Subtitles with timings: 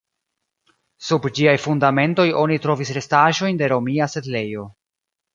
[1.09, 4.65] Sub ĝiaj fundamentoj oni trovis restaĵojn de romia setlejo.